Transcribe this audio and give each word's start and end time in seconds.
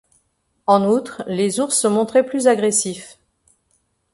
En 0.65 0.83
outre, 0.83 1.23
les 1.27 1.59
ours 1.59 1.77
se 1.77 1.87
montraient 1.87 2.25
plus 2.25 2.47
agressifs. 2.47 3.19